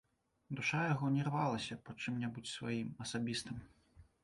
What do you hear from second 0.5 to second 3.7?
Душа яго не рвалася па чым-небудзь сваім, асабістым.